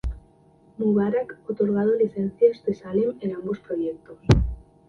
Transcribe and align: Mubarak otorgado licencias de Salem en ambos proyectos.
Mubarak 0.79 1.37
otorgado 1.51 1.93
licencias 1.95 2.65
de 2.65 2.73
Salem 2.73 3.19
en 3.21 3.35
ambos 3.35 3.59
proyectos. 3.59 4.17